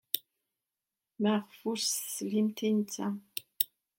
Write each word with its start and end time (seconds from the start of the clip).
Maɣef 1.21 1.57
ur 1.69 1.77
as-teslimt 1.79 2.59
i 2.67 2.69
netta? 2.77 3.07